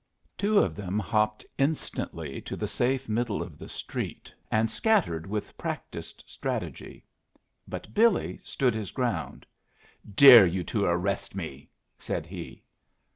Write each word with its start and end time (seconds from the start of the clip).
Two 0.35 0.57
of 0.57 0.75
them 0.75 0.97
hopped 0.97 1.45
instantly 1.59 2.41
to 2.41 2.55
the 2.55 2.67
safe 2.67 3.07
middle 3.07 3.43
of 3.43 3.59
the 3.59 3.69
street, 3.69 4.33
and 4.49 4.67
scattered 4.67 5.27
with 5.27 5.55
practiced 5.59 6.23
strategy; 6.25 7.05
but 7.67 7.93
Billy 7.93 8.39
stood 8.43 8.73
his 8.73 8.89
ground. 8.89 9.45
"Dare 10.15 10.47
you 10.47 10.63
to 10.63 10.85
arrest 10.85 11.35
me!" 11.35 11.69
said 11.99 12.25
he. 12.25 12.63